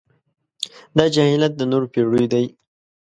دا 0.97 1.05
جاهلیت 1.13 1.53
د 1.57 1.61
نورو 1.71 1.91
پېړيو 1.93 2.31
دی. 2.33 2.45